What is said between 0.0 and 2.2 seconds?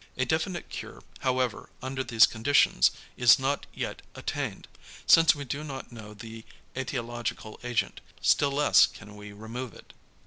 A definite cure however under